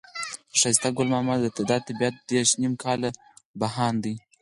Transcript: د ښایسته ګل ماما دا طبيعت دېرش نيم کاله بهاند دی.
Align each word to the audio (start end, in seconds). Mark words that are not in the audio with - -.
د 0.51 0.53
ښایسته 0.61 0.89
ګل 0.97 1.07
ماما 1.15 1.35
دا 1.69 1.77
طبيعت 1.87 2.15
دېرش 2.29 2.51
نيم 2.61 2.73
کاله 2.83 3.09
بهاند 3.59 3.99
دی. 4.05 4.15